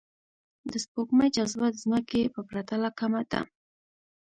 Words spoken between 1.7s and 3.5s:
د ځمکې په پرتله کمه ده